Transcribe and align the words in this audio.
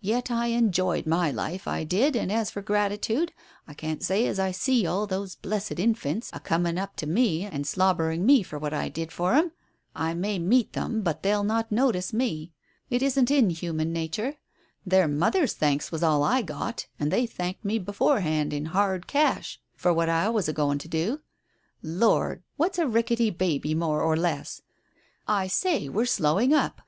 Yet 0.00 0.30
I 0.30 0.46
enjoyed 0.54 1.06
my 1.08 1.32
life, 1.32 1.66
I 1.66 1.82
did, 1.82 2.14
and 2.14 2.30
as 2.30 2.52
for 2.52 2.62
gratitude, 2.62 3.32
I 3.66 3.74
can't 3.74 4.00
say 4.00 4.28
as 4.28 4.38
I 4.38 4.52
see 4.52 4.86
all 4.86 5.08
those 5.08 5.34
blessed 5.34 5.80
infants 5.80 6.30
a 6.32 6.38
coming 6.38 6.78
up 6.78 6.94
to 6.98 7.06
me, 7.08 7.42
and 7.44 7.66
slobbering 7.66 8.24
me 8.24 8.44
for 8.44 8.60
what 8.60 8.72
I 8.72 8.88
did 8.88 9.10
for 9.10 9.34
'em. 9.34 9.50
I 9.92 10.14
may 10.14 10.38
meet 10.38 10.74
them, 10.74 11.00
but 11.02 11.24
they'll 11.24 11.42
not 11.42 11.72
notice 11.72 12.12
me. 12.12 12.52
It 12.90 13.02
isn't 13.02 13.28
in 13.28 13.50
human 13.50 13.92
nature. 13.92 14.36
Their 14.86 15.08
mothers' 15.08 15.54
thanks 15.54 15.90
was 15.90 16.04
all 16.04 16.22
I 16.22 16.42
got, 16.42 16.86
and 17.00 17.10
they 17.10 17.26
thanked 17.26 17.64
me 17.64 17.80
beforehand 17.80 18.52
in 18.52 18.66
hard 18.66 19.08
cash 19.08 19.58
for 19.74 19.92
what 19.92 20.08
I 20.08 20.28
was 20.28 20.48
a 20.48 20.52
going 20.52 20.78
to 20.78 20.86
do. 20.86 21.22
Lord, 21.82 22.44
what's 22.56 22.78
a 22.78 22.86
ricketty 22.86 23.30
baby 23.30 23.74
more 23.74 24.00
or 24.00 24.16
less? 24.16 24.62
I 25.26 25.48
say, 25.48 25.88
we're 25.88 26.04
slowing 26.06 26.54
up 26.54 26.82